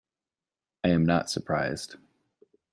I 0.83 0.87
am 0.89 1.05
not 1.05 1.29
surprised. 1.29 1.97